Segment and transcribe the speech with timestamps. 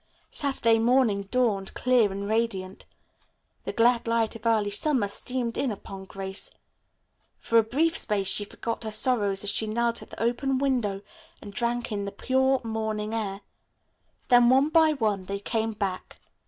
[0.31, 2.87] Saturday morning dawned, clear and radiant.
[3.65, 6.49] The glad light of early summer streamed in upon Grace.
[7.37, 11.01] For a brief space she forgot her sorrows as she knelt at the open window
[11.39, 13.41] and drank in the pure morning air.
[14.29, 16.19] Then one by one they came back.